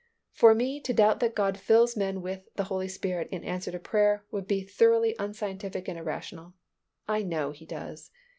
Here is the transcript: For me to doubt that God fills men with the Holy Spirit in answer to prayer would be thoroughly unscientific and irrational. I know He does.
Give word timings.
For 0.31 0.55
me 0.55 0.79
to 0.81 0.93
doubt 0.95 1.19
that 1.19 1.35
God 1.35 1.59
fills 1.59 1.95
men 1.95 2.23
with 2.23 2.51
the 2.55 2.63
Holy 2.63 2.87
Spirit 2.87 3.29
in 3.31 3.43
answer 3.43 3.71
to 3.71 3.77
prayer 3.77 4.25
would 4.31 4.47
be 4.47 4.63
thoroughly 4.63 5.15
unscientific 5.19 5.87
and 5.87 5.95
irrational. 5.99 6.55
I 7.07 7.21
know 7.21 7.51
He 7.51 7.67
does. 7.67 8.09